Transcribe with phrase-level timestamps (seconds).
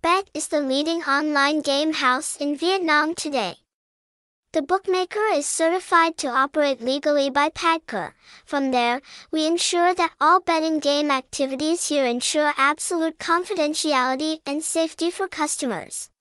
[0.00, 3.56] Bet is the leading online game house in Vietnam today.
[4.52, 8.12] The bookmaker is certified to operate legally by PAGCOR.
[8.44, 9.00] From there,
[9.30, 16.11] we ensure that all betting game activities here ensure absolute confidentiality and safety for customers.